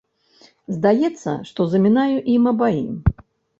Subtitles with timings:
[0.77, 2.91] Здаецца, што замінаю ім абаім.